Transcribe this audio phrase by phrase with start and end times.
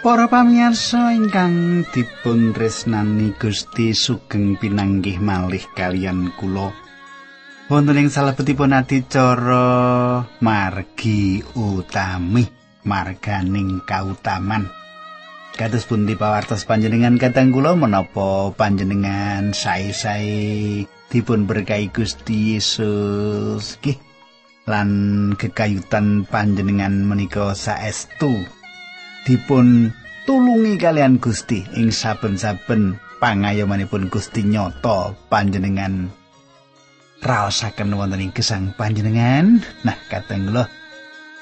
[0.00, 6.72] Para pamirsa ingkang dipun tresnani Gusti sugeng pinanggih malih kalian kula.
[7.68, 12.48] Wonten ing salebetipun adicara margi utami
[12.88, 14.72] marganing kautaman.
[15.52, 23.76] Kados pundi pawartos panjenengan katang kula menapa panjenengan sae-sae dipun berkahi Gusti Yesus.
[23.84, 24.00] Nggih.
[24.64, 24.88] Lan
[25.36, 28.59] kekayutan panjenengan menika saestu
[29.24, 29.90] dipun
[30.24, 36.08] tulungi kalian Gusti ing saben-saben pangayomanipun Gusti nyoto panjenengan.
[37.20, 39.60] Raosaken wonten ing gesang panjenengan.
[39.84, 40.64] Nah kateng kula.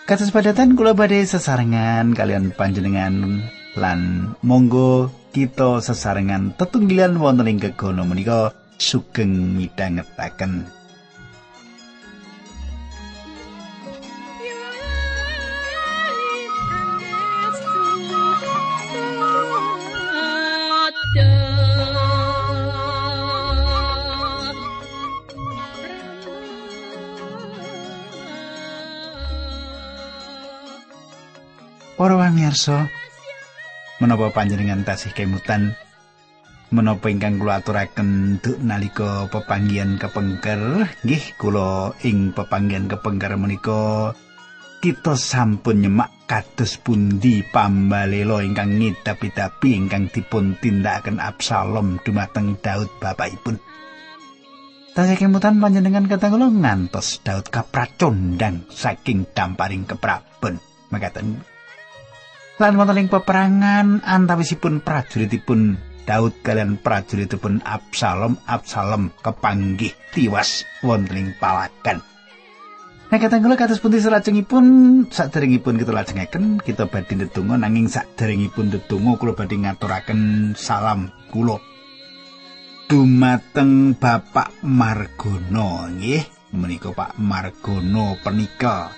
[0.08, 3.44] Kados padatan kula badhe sesarengan kalian panjenengan
[3.76, 10.77] lan monggo kita sesarengan tetunggilan wonten ing kegono menika sugeng midhangetaken
[32.48, 32.88] Para pamirsa,
[34.00, 35.76] menapa panjenengan tasih kemutan
[36.72, 44.16] menapa ingkang kula aturaken duk nalika pepanggihan kepengker, nggih kula ing pepanggihan kepengker menika
[44.80, 53.60] kita sampun nyemak kados pundi pambalela ingkang ngidapi-dapi ingkang dipun tindakaken Absalom dumateng Daud bapakipun.
[54.96, 60.56] Tasih kemutan panjenengan kata kula ngantos Daud kapracondang saking damparing kepraben.
[60.88, 61.57] Makaten
[62.58, 71.28] lan wonten ing peperangan antawisipun prajuritipun Daud kalian prajuritipun Absalom Absalom kepanggih tiwas wonten ing
[71.38, 72.02] palagan.
[73.08, 74.64] Nah kata kula kados pundi salajengipun
[75.08, 81.56] saderengipun kita lajengaken kita badhe ndedonga nanging saderengipun ndedonga kula badhe ngaturaken salam kula.
[82.88, 86.52] Dumateng Bapak Margono nggih.
[86.56, 88.88] Menika Pak Margono penika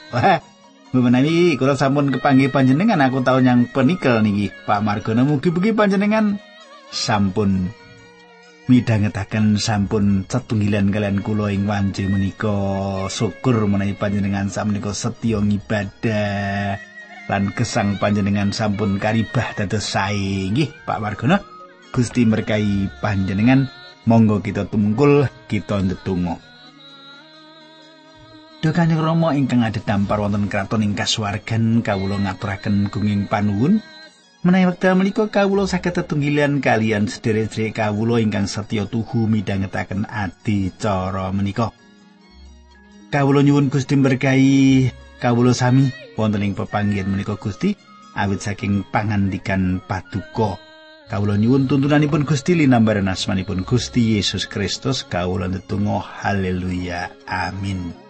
[0.91, 5.23] Menawi kula sampun kepanggih panjenengan aku tahu yang penikel niki Pak Margono.
[5.23, 6.35] Mugi-mugi panjenengan
[6.91, 7.71] sampun
[8.67, 13.07] midhangetaken sampun setunggilan kalian kula ing wanci menika.
[13.07, 16.83] Syukur menawi panjenengan samenika setya ngibadah
[17.31, 20.51] lan kesang panjenengan sampun karibah dados sae.
[20.51, 21.39] Nggih Pak Margono.
[21.95, 23.71] Gusti berkahi panjenengan
[24.11, 26.50] monggo kita tumungkul kita ndedonga
[28.61, 33.81] Dokane Rama ingkang ada dampar wonten kraton ing kasuwargan kawula ngaturaken gunging panuwun.
[34.45, 41.33] Menawi wekdal menika kawula saged tetunggilan kalian sederek-sederek kawula ingkang setya tuhu midhangetaken adi cara
[41.33, 41.73] menika.
[43.09, 44.93] Kawula nyuwun Gusti berkahi
[45.25, 45.89] kawula sami
[46.21, 47.73] wonten ing pepanggihan menika Gusti
[48.13, 50.61] awit saking pangandikan paduka.
[51.09, 58.10] Kawula nyuwun tuntunanipun Gusti linambaran asmanipun Gusti Yesus Kristus kawula ndedonga haleluya amin.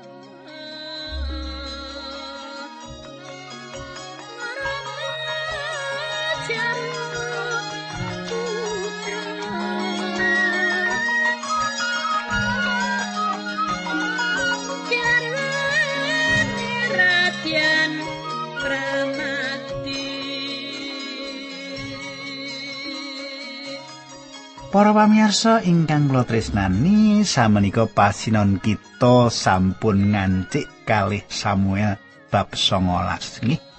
[24.70, 31.98] Para pamirsa ingkang kula tresnani, samenika pasinon kita sampun ngancik kalih Samuel
[32.30, 33.69] bab 19 nggih.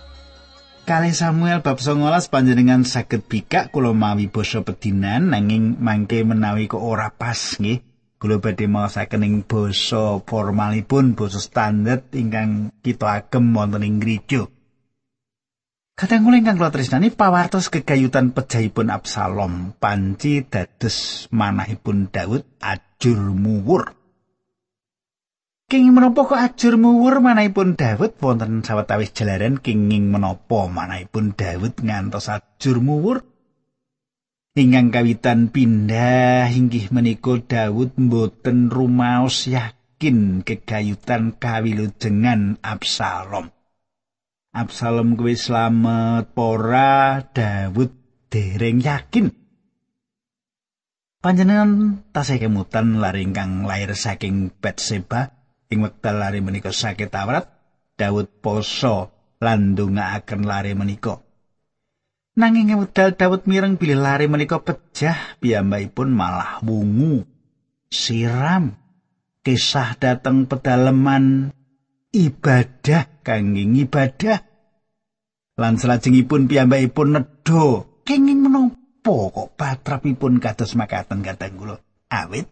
[0.91, 6.83] Kalih Samuel bab 19 panjenengan saged bikak kula mawi basa pedinan nanging mangke menawi kok
[6.83, 7.79] ora pas nggih.
[8.19, 14.51] Kula badhe maosaken ing basa formalipun basa standar ingkang kita agem wonten ing gereja.
[15.95, 24.00] Kadang kula ingkang kula tresnani pawartos kegayutan pejahipun Absalom panci dados manahipun Daud ajur muwur.
[25.71, 32.27] Kenging menapa kok ajur muwur manahipun Daud wonten sawetawis jalaran kenging menapa manahipun Daud ngantos
[32.27, 33.23] ajur muwur?
[34.51, 43.55] Ingkang kawitan pindah inggih menika Daud mboten rumaos yakin kegayutan kawilujengan Absalom.
[44.51, 47.95] Absalom kuwi slamet pora Daud
[48.27, 49.31] dereng yakin
[51.23, 55.40] Panjenengan tasih kemutan lari ingkang lair saking Betseba
[55.71, 57.47] ing wekdal lari menika sakit awrat
[57.95, 59.09] Daud poso
[59.39, 61.23] lan ndongaaken lari menika.
[62.35, 67.23] Nanging wekdal Daud mireng bilih lari menika pejah piyambakipun malah wungu
[67.91, 68.75] siram
[69.43, 71.51] kisah dateng pedaleman
[72.13, 74.39] ibadah kangge ibadah
[75.59, 81.75] lan salajengipun piyambakipun nedha kenging menapa kok patrapipun kados makaten kadang kula
[82.07, 82.47] awit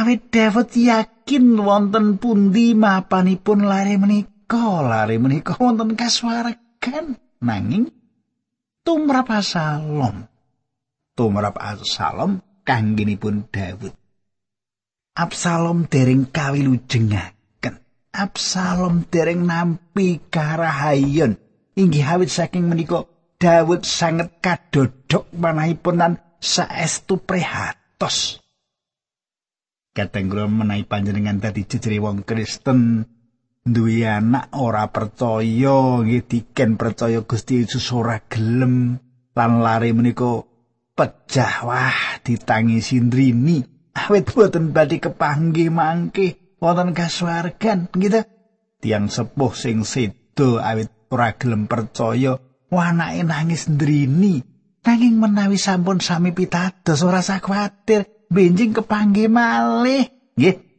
[0.00, 4.80] awit David yakin wonten pundi mapanipun lare menika?
[4.80, 7.92] Lare menika wonten kasuwargan nanging
[8.80, 10.24] tumrap Absalom
[11.12, 13.92] tumrap Absalom kangginipun Daud
[15.20, 17.82] Absalom dereng kawilujengaken.
[18.14, 21.36] Absalom dereng nampi karahayon.
[21.76, 23.04] Inggih awit saking menika
[23.36, 28.40] Daud sanget kadodok manahipun lan saestu prihatos
[30.00, 33.04] Kadang kula menawi panjenengan tadi jejere wong Kristen.
[33.60, 38.96] Duwe anak ora percaya nggih diken percaya Gusti Yesus ora gelem.
[39.36, 40.40] Lan lari menika
[40.96, 43.60] pecah wah ditangisi ndrini.
[43.92, 46.56] Awet boten badhe kepanggih mangke.
[46.56, 48.24] Wonten kasuwargan gitu.
[48.80, 52.40] Tiang sepuh sing sedo awet ora gelem percaya.
[52.72, 54.40] Wah anake nangis ndrini.
[54.80, 60.06] Nanging menawi sampun sami pitados ora usah kuwatir benjing kepanggih malih
[60.38, 60.70] nggih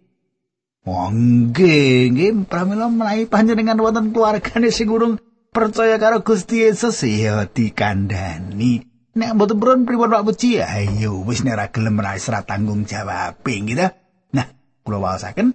[0.82, 5.22] Wongge, nggih pramila menawi panjenengan wonten keluargane sing urung
[5.54, 8.82] percaya karo Gusti Yesus ya dikandani.
[9.14, 10.58] Nek mboten purun pripun Pak Puji?
[10.58, 13.94] Ayo wis nek ora gelem ora isra tanggung jawab gitu.
[14.34, 14.48] Nah,
[14.82, 15.54] kula waosaken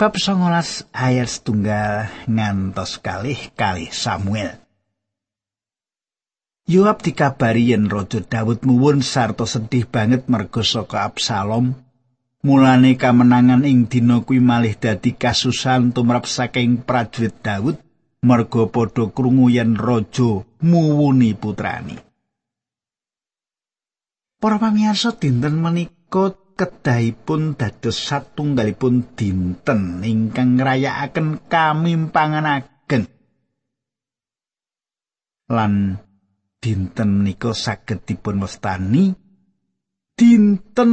[0.00, 4.61] bab 19 ayat setunggal ngantos kalih kali Samuel.
[6.70, 11.74] Yoab dikabari yen Raja Daud muwun sarta sedih banget merga saka Absalom
[12.42, 17.78] Mulane kamenangan ing dina kuwi malih dadi kasusan tumrap saking prajurit Daud
[18.18, 22.02] merga padha krungu yen raja muwuni putrani.
[24.42, 33.06] Para pamirsa dinten menika kedahipun dados satunggalipun dinten ingkang ngrayakaken kamimpangan ageng.
[35.46, 36.02] Lan
[36.62, 39.10] dinten menika saged dipun wastani
[40.14, 40.92] dinten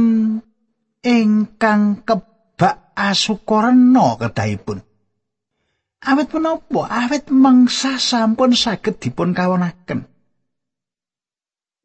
[0.98, 4.82] ingkang kebak asukarna kedahipun.
[6.00, 6.90] Awit menapa?
[6.90, 10.10] Awit mangsa sampun saged dipun kawonaken.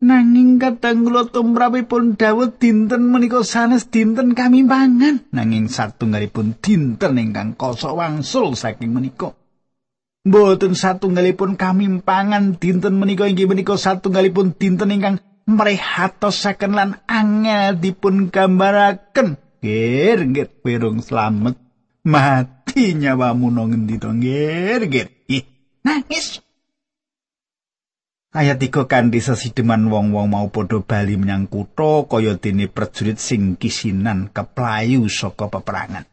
[0.06, 5.31] Nanging kadang kula tumrapipun Daud dinten menika sanes dinten kamimpangan.
[5.31, 9.31] Nanging satunggalipun dinten ingkang kosok wangsul saking menika.
[10.25, 19.38] Mboten satunggalipun kamimpangan dinten menika inggih menika satunggalipun dinten ingkang mrehatosaken lan angel dipun gambaraken.
[19.62, 21.62] Gir gir pirung slamet.
[22.06, 24.10] Mati nyawamu nang ngendi to?
[24.18, 25.07] Gir gir
[25.86, 26.42] nangis.
[28.36, 34.28] Ayat iku kanthi sesideman wong-wong mau padha bali menyang kutha kaya dene prajurit sing kisinan
[34.28, 36.04] keplayu saka peperangan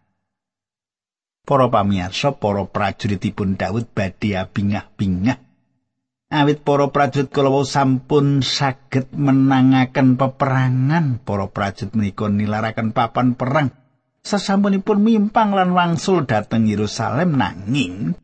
[1.53, 5.53] Para pamirsa, para prajuritipun Daud badhe abingah-bingah
[6.33, 13.69] awit para prajurit kala sampun saged menangaken peperangan para prajurit menika nilaraken papan perang.
[14.25, 18.17] Sasampunipun mimpang lan wangsul dhateng Yerusalem nanging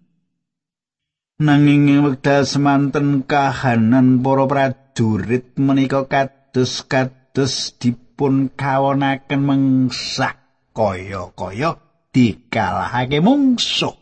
[1.37, 10.32] nanging wekdal semanten kahanan para prajurit menika kados-kados dipun kawonaken mengsah
[10.73, 11.88] kaya-kaya
[12.18, 13.94] dikalahake mungsuh.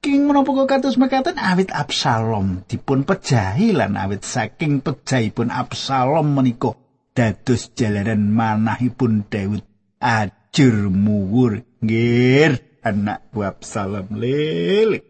[0.00, 1.36] King menapa kados mekaten?
[1.36, 6.72] Awit Absalom dipun pejahi lan awit saking pejahipun Absalom menika
[7.12, 9.60] dados jalanan manahipun Daud
[10.00, 11.66] ajur muwur.
[11.84, 15.04] Ngir anak bu Absalom lele.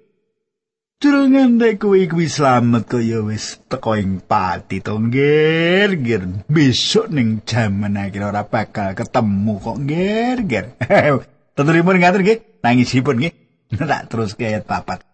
[1.01, 7.41] Durung ndek kuwi kuwi slamet kaya wis teko ing pati to ngir ngir besok ning
[7.49, 10.67] jaman akhir ora bakal ketemu kok ngir ngir
[11.61, 13.35] Tenturipun ngaten nggih nangisipun nggih
[13.77, 15.05] Tak terus ke ayat papat.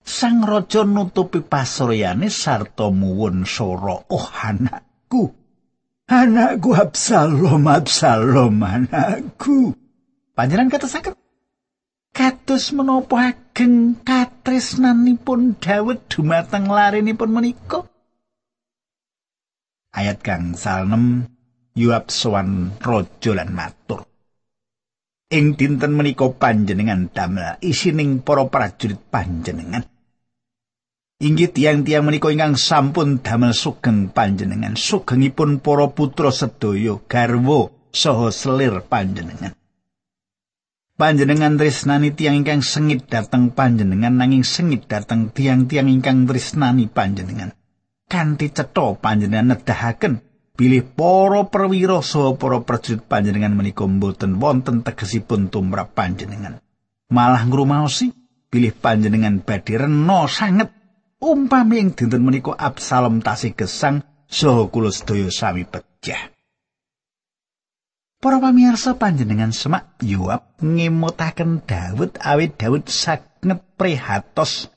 [0.00, 4.08] Sang raja nutupi pasoryane sarta muwun soro.
[4.08, 5.36] Oh anakku.
[6.10, 9.76] Anakku Absalom, Absalom, anakku.
[10.34, 11.14] Panjenengan kata sakit.
[12.10, 17.86] Kados menapa ageng katresnanipun Daud dumateng larenipun menika.
[19.94, 21.30] Ayat kang salnem
[21.78, 24.09] Yuab sowan raja lan matur.
[25.30, 27.56] Ing dinten menika panjenengan damel.
[27.62, 29.86] Isining para prajurit panjenengan.
[31.20, 34.74] Inggih tiang-tiang menika ingkang sampun damel sugeng panjenengan.
[34.74, 39.54] Sugengipun para putra sedaya garwa saha selir panjenengan.
[41.00, 47.56] Panjenengan tresnani tiang ingkang sengit dateng panjenengan nanging sengit dateng tiang-tiang ingkang tresnani panjenengan.
[48.10, 50.29] Kanthi cetha panjenengan nedahaken
[50.60, 56.60] bilih para perwira saha para prajurit panjenengan menika mboten wonten tegesipun tumrap panjenengan
[57.08, 58.12] malah ngrumaosi
[58.52, 60.68] bilih panjenengan badhe rena sanget
[61.20, 66.32] umpami ing dinten menika Absalom tasih gesang saha kula sedaya sami pecah.
[68.20, 73.48] Para pamirsa panjenengan semak Yoab ngemutaken Daud awit Daud saged
[73.80, 74.68] prihatos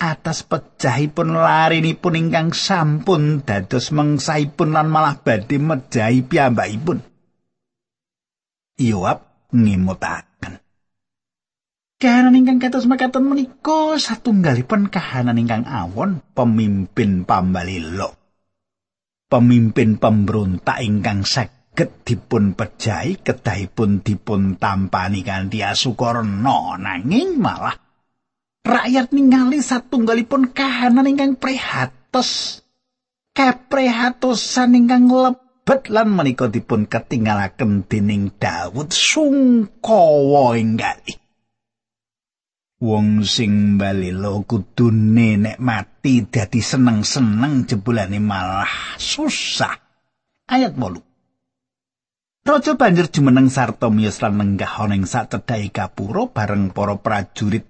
[0.00, 7.04] atas pecahipun larinipun ingkang sampun dados mengsaipun lan malah badhe mejahi piyambakipun.
[8.80, 10.64] Yoab ngemutaken.
[12.00, 18.16] Kahanan ingkang kados makaten menika satunggalipun kahanan ingkang awon pemimpin pambalilo.
[19.28, 27.89] Pemimpin pemberontak ingkang saged dipun pejahi kedahipun dipun tampani kanthi asukarna nanging malah
[28.64, 32.62] rakyat ningali satunggalipun kahanan ingkang prihatos
[33.32, 41.20] keprihatosan ingkang lebet lan menika dipun ketinggalaken dening Daud sungkawa inggali
[42.80, 49.76] Wong sing balilo kudune nek mati dadi seneng-seneng jebulane malah susah.
[50.48, 50.96] Ayat 8.
[52.40, 57.68] Raja banjur jumeneng sarta miyos lan nenggah ana ing sacedhae kapura bareng para prajurit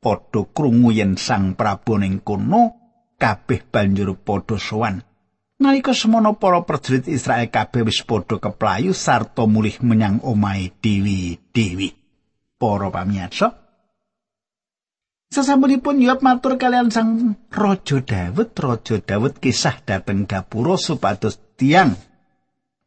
[0.00, 2.62] padha krungu yen Sang Prabu ning kono
[3.20, 5.04] kabeh banjur padha sowan.
[5.60, 11.92] Nalika semono para prajurit Israel kabeh wis padha keplayu sarta mulih menyang omahe dewi-dewi.
[12.60, 13.60] Para pamirsa,
[15.30, 21.94] Sesampunipun Yoab matur kalian sang Raja Dawud, Raja Dawud kisah dateng gapura supados tiang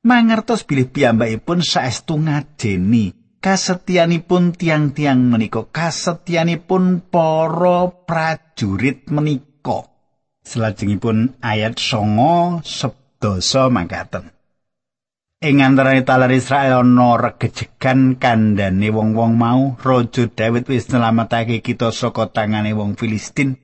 [0.03, 5.67] mangertos bilih piyambakipun saestu ngajeni kasetyanipun tiang-tiang menika.
[5.67, 9.91] Kasetyanipun para prajurit menika.
[10.47, 14.31] Salajengipun ayat songo sebdoso mangkaten.
[15.43, 19.75] Ing antarané talar Israel ana regejegan kandhane wong-wong mau.
[19.75, 23.59] Raja Daud wis nyelametake kita saka tangane wong Filistin.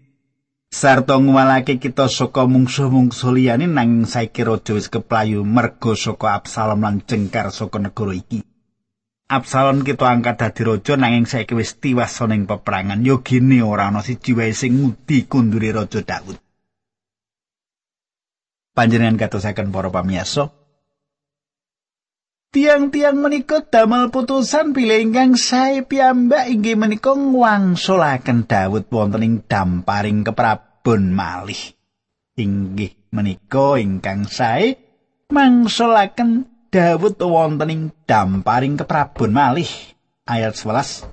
[0.69, 6.99] Sarta ngwalake kita saka mungsuh-mungsuh liyane nanging saiki raja wis keplayu merga saka Absalom lan
[7.07, 8.48] cengkar saka negara iki.
[9.29, 13.05] Absalom kita angkat dadi raja nanging saiki wis tiwas ning peperangan.
[13.05, 16.41] Yo gene ora ana siji wae sing ngudi kundure raja Daud.
[18.73, 20.49] Panjenengan katosaken para pamiyasa,
[22.49, 30.25] Tiang-tiang menika damel putusan pilih ingkang sae piyambak inggih menika ngwangsulaken Daud wonten ing damparing
[30.25, 31.77] keprabon malih.
[32.33, 34.81] Inggih menika ingkang sae
[35.29, 39.69] mangsulaken Daud wonten ing damparing keprabon malih.
[40.29, 41.09] Ayat 11.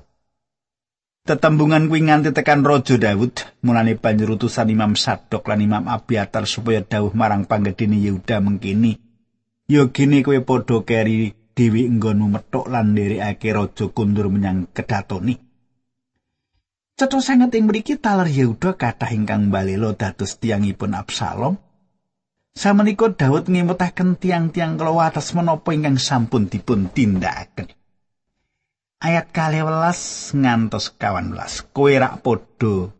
[1.24, 6.84] Tetembungan kuwi nganti tekan Raja Daud, mulane banjur utusan Imam Sadok lan Imam Abiatar supaya
[6.84, 9.00] dawuh marang panggedene Yehuda mengkini.
[9.66, 15.34] ya gene kowe padha keri dewi nggonmu metuk lan nderekake raja kundur menyang kedatoni.
[16.96, 21.65] Cetha sanget ing mriki taler Yehuda kathah ingkang balela dados tiangipun Absalom.
[22.56, 27.68] Samenika Daud ngimutaken tiang-tiang kala atas menapa ingkang sampun dipun tindakaken.
[28.96, 31.36] Ayat kali welas ngantos kawan.
[31.76, 32.96] Kowe rak podo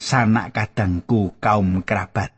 [0.00, 2.32] sanak kadangku kaum kerabat.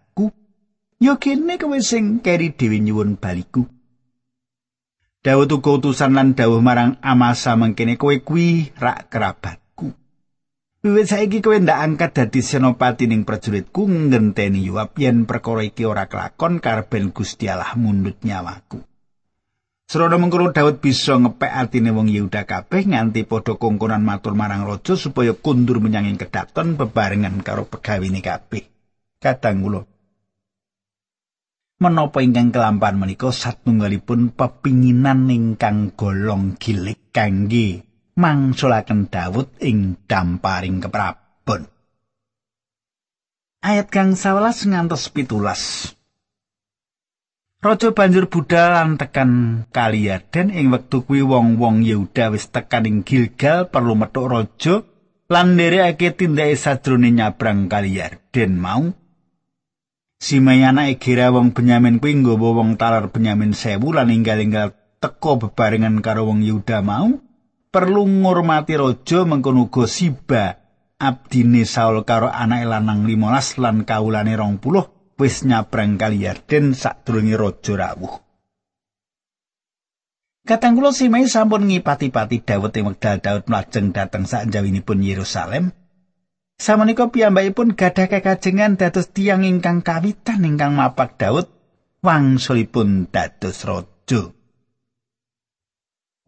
[0.99, 3.71] Ya kene kowe sing keri dhewe nyuwun baliku.
[5.23, 9.68] Dawuh uga utusan lan dawuh marang Amasa mengkene kowe kuwi rak kerabatku.
[10.79, 16.07] Wiwit saiki kowe ndak angkat dadi senopati ning prajuritku ngenteni Yoab yen perkara iki ora
[16.07, 18.79] kelakon karben Gusti Allah mundut nyawaku.
[19.91, 24.95] Serono mengkono Daud bisa ngepek atine wong Yehuda kabeh nganti padha kongkonan matur marang raja
[24.95, 28.63] supaya kundur menyang ing kedaton bebarengan karo pegawene kabeh.
[29.19, 29.83] Kadang kula
[31.79, 37.88] menapa ingkang kelampan menika satunggalipun pepinginan ingkang golong gilik kangge
[38.19, 41.71] mangsulaken Daud ing damparing keprabon.
[43.63, 45.95] Ayat kang 11 ngantos pitulas.
[47.59, 49.31] Raja banjur budal lan tekan
[49.75, 54.87] Kaliaden ing wektu kuwi wong-wong Yehuda wis tekan ing Gilgal perlu metuk raja
[55.27, 58.95] lan nderekake tindake sadrone nyabrang Kaliaden mau
[60.23, 65.99] Simei anake Gira wong Benyamin kuwi nggawa wong talar Benyamin sewu lan inggal-inggal teko bebarengan
[65.99, 67.11] karo wong Yuda mau
[67.69, 70.57] perlu ngurmati raja mengkono uga Siba
[70.99, 77.75] abdine Saul karo anake lanang 15 lan kaulane 20 wis nyabrang kali Yarden sadurunge raja
[77.75, 78.29] rawuh.
[80.49, 82.41] Katang kula Simei sampun ngipati-pati
[82.81, 85.77] ing wekdal Daud mlajeng dhateng sak njawinipun Yerusalem.
[86.57, 91.53] Samenika piyambakipun gadah kekajengan dados tiang ingkang kawitan ingkang mapak Daud
[92.01, 94.38] wangsulipun dados raja.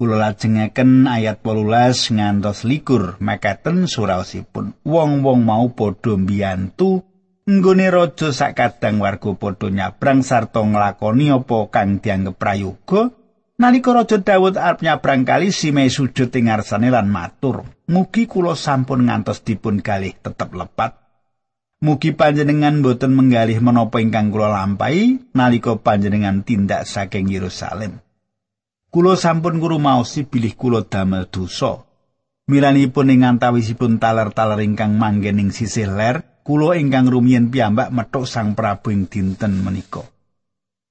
[0.01, 4.73] Kula lajengaken ayat 18 ngantos likur makaten suraosipun.
[4.81, 7.05] Wong-wong mau padha mbiyantu
[7.45, 13.13] nggone raja sakadang warga padha nyabrang sarta nglakoni apa kang dianggep prayoga.
[13.61, 19.05] Nalika Raja Daud arep nyabrang kali Simei sujud ing ngarsane lan matur, "Mugi kula sampun
[19.05, 20.97] ngantos dipun galih tetep lepat.
[21.85, 28.01] Mugi panjenengan boten menggalih menapa ingkang kula lampahi nalika panjenengan tindak saking Yerusalem."
[28.91, 31.87] Kulo sampun ngrumaosi bilih kulo damel dosa.
[32.51, 38.59] Milanipun ing antawisipun taler-taler ingkang manggen ing sisih ler, kulo ingkang rumiyin piyambak metuk Sang
[38.59, 40.03] Prabu ing dinten menika.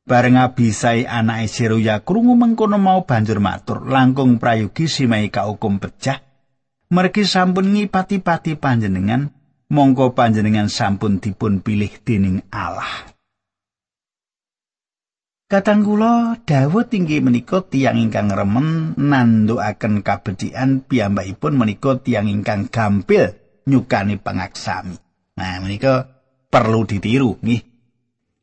[0.07, 6.23] Bareng Abisai anake Seruya krungu mengkono mau banjur matur, langkung prayogi simai hukum pecah.
[6.95, 9.27] Mergi sampun ngipati-pati panjenengan,
[9.67, 13.18] mongko panjenengan sampun dipun pilih dening Allah.
[15.49, 23.33] Kadang kula Dawud inggih menika tiyang ingkang remen nandukaken kabecikan piyambakipun menika tiyang ingkang gampil
[23.65, 25.01] nyukani pangaksami.
[25.41, 26.05] Nah, menika
[26.53, 27.65] perlu ditiru nggih.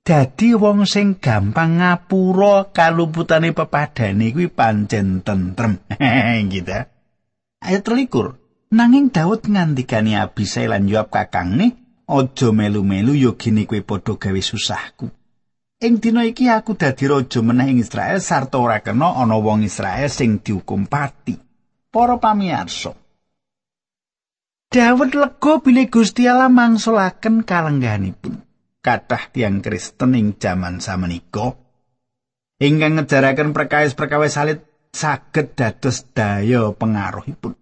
[0.03, 5.79] Dadi wong sing gampang ngapura kaluputane pepadane kuwi pancen tentrem.
[6.51, 6.91] gitu.
[7.63, 8.75] Ayat 13.
[8.75, 11.79] Nanging Daud ngandikani Abisai lan Yoab kakangne,
[12.11, 15.07] "Aja melu-melu yo gini kowe padha gawe susahku."
[15.76, 20.09] Ing dina iki aku dadi raja meneh ing Israel sarta ora kena ana wong Israel
[20.09, 21.37] sing dihukum pati.
[21.92, 22.97] Para pamirsa.
[24.73, 28.40] Dawud lega bilih Gusti Allah mangsulaken kalengganipun.
[28.80, 31.66] Kathah tiang Kristen ing jaman samenika
[32.57, 37.53] ingkang ngejaraken perkawis-perkawis salit saged dados daya pengaruhipun.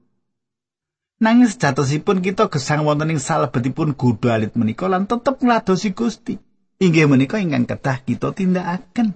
[1.18, 6.34] Nanging sejatosipun kita gesang wonten ing salebetipun godho alit menika lan tetep ngladosi Gusti.
[6.82, 9.14] Inggih menika ingkang kedah kita tindakaken.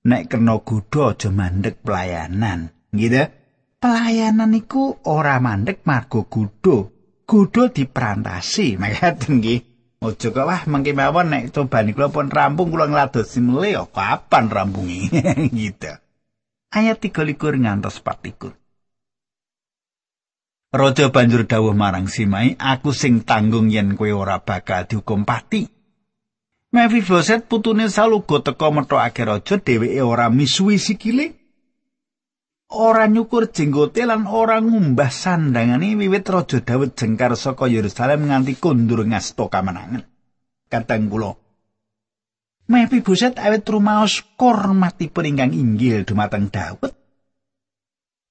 [0.00, 3.28] Nek kena gudha aja mandek pelayanan, gitu.
[3.80, 6.88] Pelayanan iku ora mandek margo gudha.
[7.28, 9.60] Gudha diperantasi, mekaten nggih.
[10.00, 14.48] Ojo kok wah mengki mawon nek cobani kula pun rampung kula ngladosi mele ya kapan
[14.48, 15.12] rampungi
[15.60, 15.92] gitu.
[16.72, 18.56] Ayat 33 ngantos 44.
[20.72, 25.79] Raja banjur dawuh marang Simai, aku sing tanggung yen kowe ora bakal dihukum pati.
[26.70, 31.26] Mephiboset putune saluga teka metokake raja dheweke ora misuwi sikile.
[32.70, 39.02] Ora nyukur jenggote lan ora ngumbah sandangane wiwit raja Daud jengkar saka Yerusalem nganti kondur
[39.02, 40.06] ngasta kamenangan.
[40.70, 41.34] Katang kula.
[42.70, 46.99] Mephiboset awet rumaos kormatipun ingkang inggil dumateng Daud.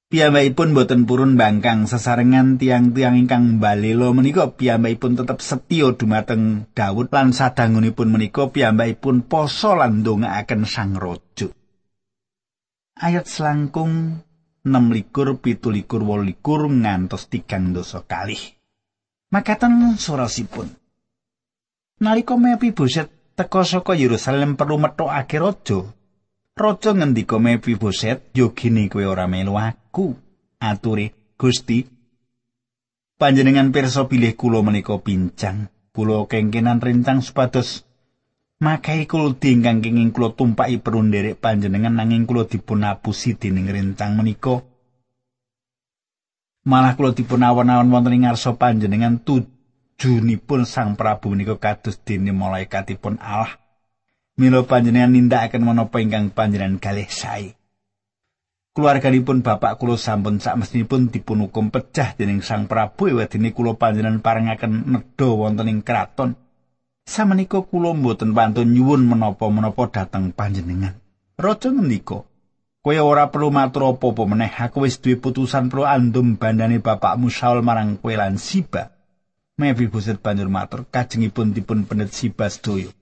[0.09, 7.29] Piyambakipun boten purun bangkang sesarengan tiang-tiang ingkang balela menika piyambakipun tetep setya dumateng Daud lan
[7.29, 11.53] sadangunipun menika piyambakipun poso lan ndongaaken Sang Raja.
[12.97, 14.25] Ayat selangkung
[14.65, 18.57] 6 likur pitu likur wolikur ngantos tigang dosa kalih.
[19.29, 20.73] Makaten surasipun.
[22.01, 25.85] Nalika mepi boset teka saka Yerusalem perlu metokake raja,
[26.59, 29.55] Raja ngendika Mephiboset, "Yogine kowe ora melu
[29.99, 30.15] aku."
[30.59, 31.83] Aturi, "Gusti,
[33.19, 35.67] panjenengan pirsa bilih kula menika pincang.
[35.91, 37.83] Kula kengkenan rencang supados
[38.63, 44.63] makai kula dingkang kenging kula tumpaki perunderek panjenengan nanging kula dipun apusi dening rencang menika."
[46.63, 53.15] Malah kula dipun awon-awon wonten ing ngarsa panjenengan tujunipun Sang Prabu menika kados dene malaikatipun
[53.19, 53.55] Allah
[54.39, 57.58] Milo panjenengan nindakaken menapa ingkang panjenengan kalih sae.
[58.69, 64.21] Keluarganipun bapak kula sampun sak mestinipun dipun hukum pecah dening Sang Prabu ewadene kula panjenengan
[64.21, 66.37] parengaken nedha wonten ing kraton.
[67.01, 71.01] Samenika kula mboten pantun nyuwun menapa-menapa dhateng panjenengan.
[71.33, 72.29] Raja ngendika,
[72.85, 77.65] "Kowe ora perlu matur apa-apa meneh, aku wis duwe putusan pro andum bandane bapakmu Saul
[77.65, 78.93] marang kowe lan Siba."
[79.57, 82.93] Mephiboset banjur matur, "Kajengipun dipun penet Siba sedaya."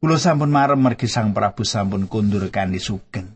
[0.00, 3.35] Kula sampun marem mergi Sang Prabu sampun kundur kanthi sugeng.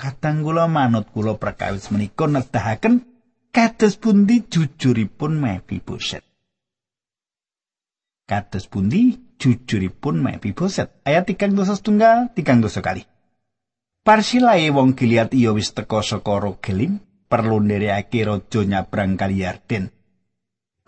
[0.00, 3.04] Kadang kula manut kula perkawis menika nedahaken
[3.52, 6.24] kados pundi jujuripun Mephiboset.
[8.24, 11.04] Kados pundi jujuripun Mephiboset.
[11.04, 13.04] Ayat 3 dosa setunggal, 3 dosa kali.
[14.00, 19.92] Parsilae wong Gilead iya wis teka saka Rogelim, perlu nderekake raja nyabrang kali Yarden.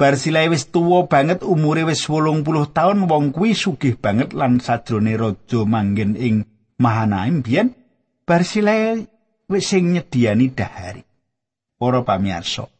[0.00, 5.60] Barsilai wis tuwa banget umure wis 80 taun wong kuwi sugih banget lan sajrone raja
[5.68, 6.48] manggen ing
[6.80, 7.76] Mahanaim biyen
[8.22, 9.02] Barsilai
[9.50, 11.02] wis sing nyediani dahari.
[11.74, 12.70] Para pamirsa.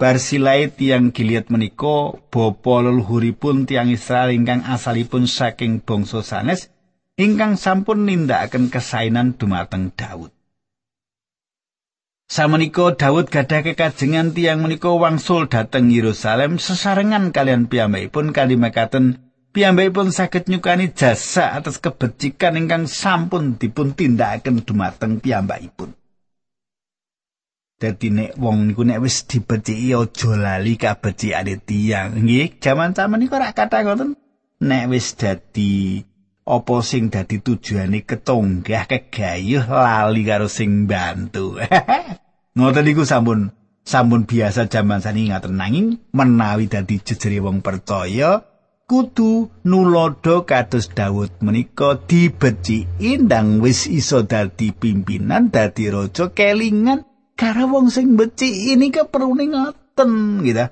[0.00, 6.72] Barsilai tiang Gilead menika bapa leluhuripun tiang Israel ingkang asalipun saking bangsa sanes
[7.20, 10.32] ingkang sampun nindakaken kesainan dumateng Daud.
[12.24, 20.14] Samenika Daud gadah kekajengan tiang menika wangsul dhateng Yerusalem sesarengan kalian piyambakipun kanthi mekaten piyambakipun
[20.14, 25.94] saged nyukani jasa atas kebecikan ingkang sampun dipun tindakaken dumateng piyambakipun.
[27.80, 32.12] Dadi nek wong niku nek wis dibeciki aja lali kabecikane tiyang.
[32.12, 34.20] Nggih, jaman sampeyan niku ora kata ngoten.
[34.60, 36.04] Nek wis dadi
[36.44, 41.56] apa sing dadi tujuane ketonggah kegayuh lali karo sing bantu.
[42.58, 43.48] ngoten niku sampun
[43.80, 48.49] sampun biasa jaman sani ngaten nanging menawi dadi jejere wong percaya
[48.90, 57.06] kudu nulodo kados Daud menika dibeci indang wis iso dadi pimpinan dadi raja kelingan.
[57.38, 60.66] Karo wong sing beci ini perlu ngoten gitu.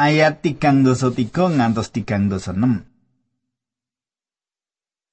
[0.00, 1.28] Ayat 3 dosa 3
[1.60, 2.88] ngantos 3 dosa 6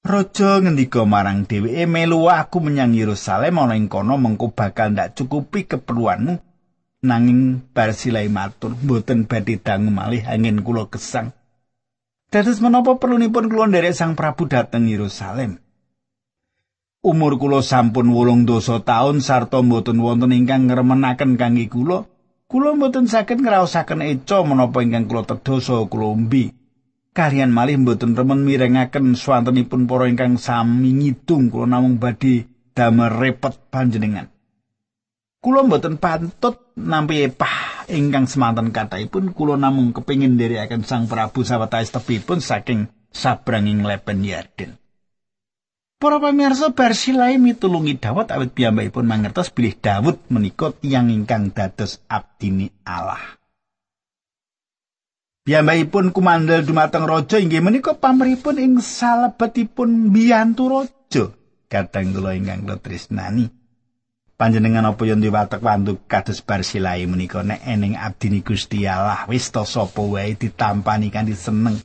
[0.07, 5.67] Raja ngendika marang dheweke melu aku menyang Yerusalem ana ing kono mengko bakal ndak cukupi
[5.67, 6.39] keperluanmu.
[7.05, 11.36] Nanging Barsilai matur mboten badhe dangu malih angin kula gesang
[12.27, 15.63] Dados menapa perlunipun kula nderek Sang Prabu dhateng Yerusalem?
[16.99, 22.03] Umur kula sampun wolung dosa taun sarta mboten wonten ingkang ngremenaken kangge kula.
[22.51, 26.51] Kula mboten saged ngraosaken eca menapa ingkang kula tedosa kula umbi.
[27.15, 32.43] Kalian malih mboten remen mirengaken swantenipun para ingkang sami ngidung kula namung badhe
[32.75, 34.27] damel repot panjenengan.
[35.37, 41.93] Kula mboten pantut nampi epah ingkang semanten kathahipun kula namung kepingin nderekaken Sang Prabu sawetawis
[41.93, 44.81] tebihipun saking sabranging lepen Yarden.
[45.97, 52.69] Para pamirsa Barsilai mitulungi Dawud awit piyambakipun mangertos bilih Dawud menika tiyang ingkang dados abdini
[52.85, 53.41] Allah.
[55.41, 61.33] Piyambakipun kumandel dumateng raja inggih menika pamripun ing salebetipun biyantu raja.
[61.65, 63.56] Kadang kula ingkang tresnani.
[64.37, 67.41] Panjenengan apa yen diwatek wantu kados barsilai menika?
[67.41, 71.81] Nek ening abdini Gusti Allah wis to sapa wae ditampani kanthi seneng.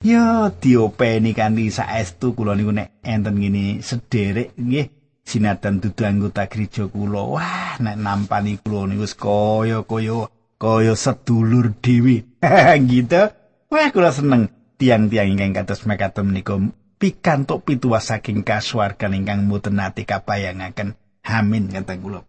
[0.00, 4.88] Ya diopeni kanthi saestu kula niku nek enten ngene sederek nggih.
[5.24, 7.22] Sinatan dudu anggota gereja kula.
[7.36, 12.24] Wah nek nampani kula niku kaya-kaya kaya sedulur dhewe.
[12.90, 13.22] Gitu.
[13.68, 14.48] Wah kula seneng.
[14.74, 16.58] Tiang-tiang ingkang kados mekaten menika
[16.98, 22.20] pikantuk pituwas saking kasuwargan ingkang mboten nate kabayangaken Amin kata kula.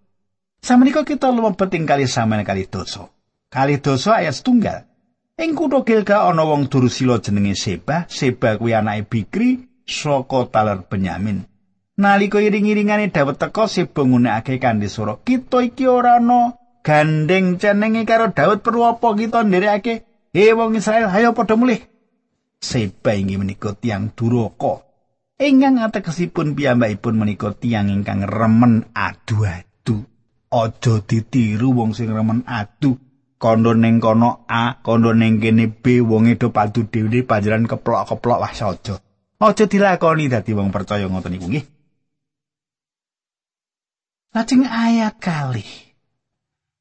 [0.64, 3.12] Samenika kita lumebet ing kali sampeyan kali dosa.
[3.52, 4.88] Kali dosa ayat setunggal.
[5.36, 11.44] Ing kutha Gilgal ana wong Durusila jenenge Seba, Seba kuwi anake Bikri saka taler Benyamin.
[12.00, 18.32] Nalika iring-iringane Dawet teka Seba ngunekake kanthi swara, "Kita iki ora ana gandeng cenenge karo
[18.32, 20.08] Dawet perlu apa kita nderekake?
[20.32, 21.84] He wong Israel, ayo padha mulih."
[22.64, 24.88] Seba inggih menika tiang duraka
[25.36, 30.08] Ingkang ategesipun piyambakipun menika tiyang ingkang remen adu-adu.
[30.48, 32.95] Aja ditiru wong sing remen adu.
[33.36, 38.54] Kondo ning kono A, kondo ning kene B, wong do padu dhewe panjenengan keplok-keplok wah
[38.56, 38.95] aja.
[39.36, 41.65] Aja dilakoni dadi wong percaya ngoten niku nggih.
[44.32, 45.67] Lajeng ayat kali.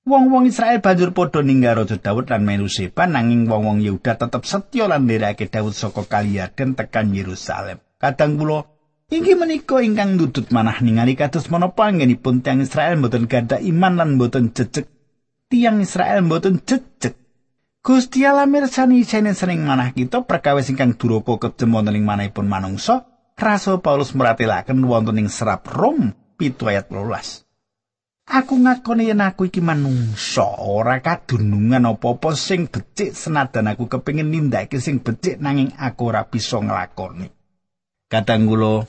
[0.06, 4.86] Wong-wong Israel banjur padha ninggal Raja Daud lan melu Seba nanging wong-wong Yehuda tetep setya
[4.86, 7.82] lan ndereke Daud saka Kaliaden tekan Yerusalem.
[7.98, 8.66] Kadang kula
[9.12, 14.08] inggih menika ingkang nutut manah ningali kados menapa anggenipun tiang Israel mboten gadah iman lan
[14.16, 14.90] mboten jejeg.
[15.50, 17.14] Tiang Israel mboten jejeg.
[17.84, 23.04] Gusti Allah mirsani sene sering manah kita perkawis ingkang duraka kejem wonten ing manahipun manungsa
[23.36, 27.44] Rasul Paulus meratelaken wonten ing serap Rom pitu ayat 12
[28.24, 34.80] Aku ngakoni yen aku iki manungsa ora kadunungan apa-apa sing becik senadan aku kepengin nindakake
[34.80, 37.28] sing becik nanging aku ora bisa nglakoni.
[38.14, 38.86] Kadang kula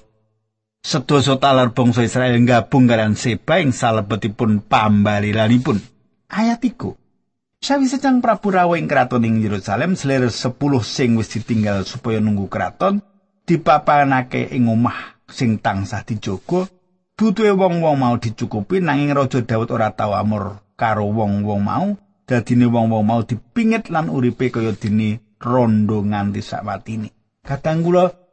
[0.86, 5.82] sedasa talar bangsa Israel gabung kalian Seba ing salebetipun pambalilanipun.
[6.30, 6.94] Ayat iku.
[7.58, 10.54] Sawise Sang Prabu rawuh ing kraton ing Yerusalem selir 10
[10.86, 13.02] sing wis ditinggal supaya nunggu kraton
[13.50, 16.70] dipapanake ing omah sing tansah dijogo
[17.18, 21.98] butuhe wong-wong mau dicukupi nanging Raja Daud ora tau amur karo wong-wong mau
[22.30, 27.10] dadine wong-wong mau dipingit lan uripe kaya dini rondo nganti sakwatine
[27.42, 28.25] kadang kula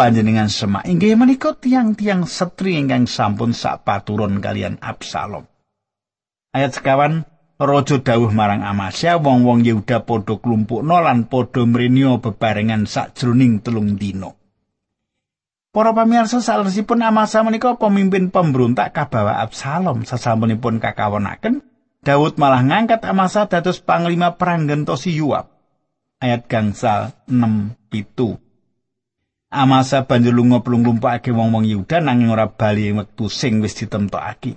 [0.00, 5.44] panjenengan semak inggih menika tiang-tiang setri ingkang sampun sak paturun kalian Absalom.
[6.56, 7.28] Ayat sekawan
[7.60, 14.32] Raja dawuh marang Amasya wong-wong Yehuda padha klumpukna lan padha mrinyo bebarengan sakjroning telung dina.
[15.68, 21.60] Para pamirsa salesipun Amasa menika pemimpin pemberontak kabawa Absalom sasampunipun kakawonaken
[22.00, 25.52] Daud malah ngangkat Amasa dados panglima perang gentosi Yuab.
[26.24, 28.40] Ayat gangsal 6 pitu.
[29.50, 34.54] Amasa banjur lunga plung-lumpake wong-wong Yuda nanging ora bali wektu sing wis ditemtokake.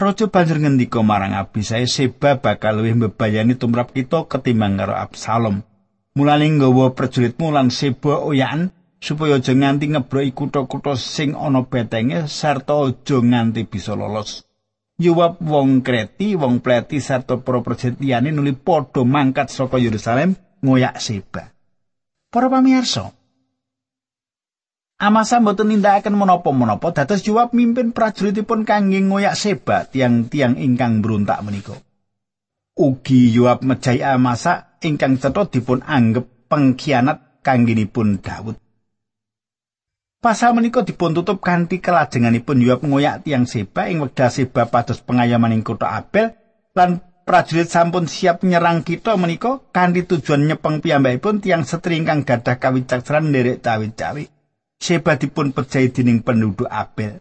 [0.00, 5.60] Raja banjur ngendika marang Abisai Seba bakal luwih mbebayani tumrap kita ketimbang karo Absalom.
[6.16, 12.80] Mulane nggawa prajuritmu lan Seba oyakan supaya aja nganti ngebroki kutha-kutha sing ana betenge sarta
[12.80, 14.40] aja nganti bisa lolos.
[14.96, 20.32] Yuwab wong Kreti, wong Pleti sarta para prajurit liyane nuli padha mangkat saka Yerusalem
[20.64, 21.52] ngoyak Seba.
[22.32, 23.17] Para pamirsa,
[24.98, 31.78] Amasa mboten nindakaken menapa-menapa dados jawab mimpin prajuritipun kangge ngoyak seba tiang-tiang ingkang beruntak menika.
[32.74, 38.58] Ugi jawab mejai Amasa ingkang cetha dipun anggap pengkhianat kangginipun Daud.
[40.18, 45.54] Pasal menika dipun tutup kanthi kelajenganipun jawab ngoyak tiang seba ing wekdal seba pados pengayaman
[45.54, 46.34] ing kota Abel
[46.74, 52.58] lan prajurit sampun siap nyerang kita menika kanthi tujuan nyepeng piyambakipun tiang setri ingkang gadah
[52.58, 54.37] kawicaksanan nderek cawi-cawi.
[54.78, 57.18] Seba dipun percaya dening penduduk Abel.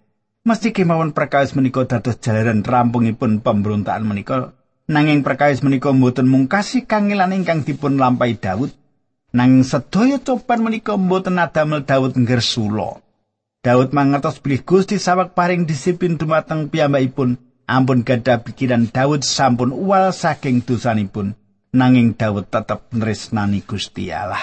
[0.48, 4.56] Mesti kemawon perkawis menika dados jalaran rampungipun pemberontakan menika.
[4.88, 8.72] Nanging perkawis menika mboten mungkasi kangelan ingkang dipun lampahi Daud.
[9.36, 13.04] Nanging sedaya coban menika mboten adamel Daud ngersula.
[13.60, 17.36] Daud mangertos bilih Gusti sawak paring disiplin dumateng piyambakipun.
[17.67, 21.36] Ampun gadah pikiran Daud sampun uwal saking dosanipun.
[21.76, 24.39] Nanging Daud tetep nresnani Gusti Allah.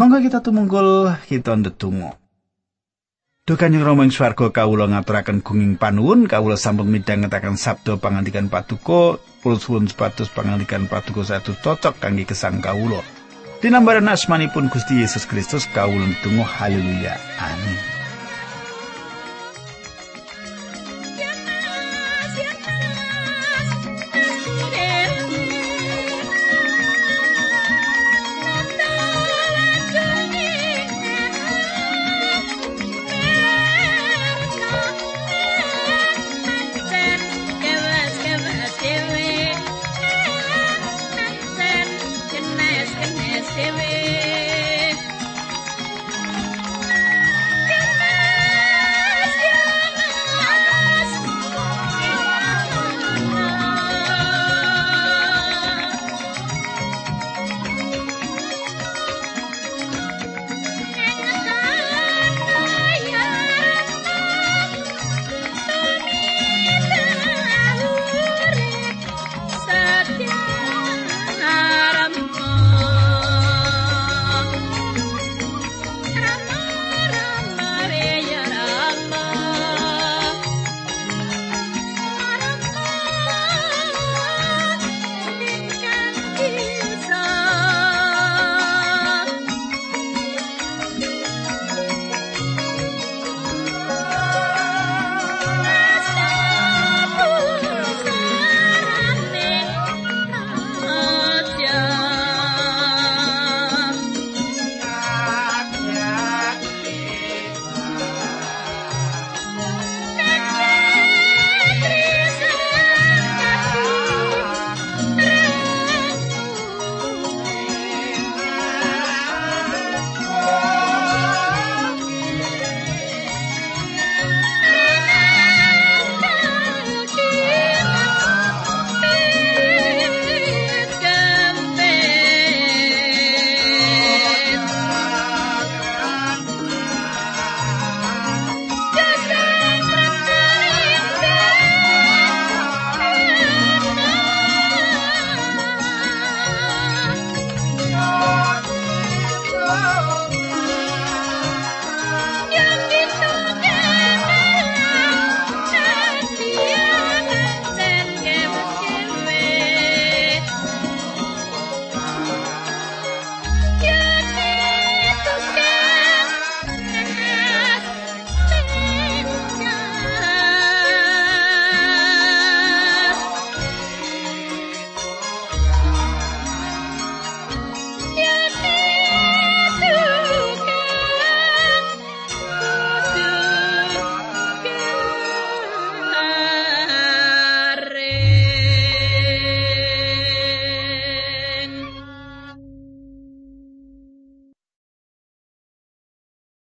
[0.00, 2.16] Monggo kita tumungkul kita ndedonga.
[3.44, 9.20] Duh kanjeng Rama ing swarga kawula ngaturaken gunging panuwun kawula sampun midhangetaken sabda pangandikan patuko
[9.44, 13.04] kula suwun sepatus pangandikan patuko satu cocok kangge kesang kawula.
[13.60, 17.20] Dinambaran asmanipun Gusti Yesus Kristus kawula ndedonga haleluya.
[17.36, 17.89] Amin.